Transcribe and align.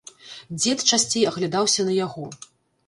Дзед 0.61 0.79
часцей 0.93 1.29
аглядаўся 1.33 1.81
на 1.91 2.01
яго. 2.05 2.29